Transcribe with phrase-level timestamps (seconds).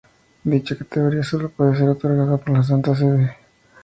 [0.43, 3.35] Dicha categoría solo puede ser otorgada por la Santa Sede.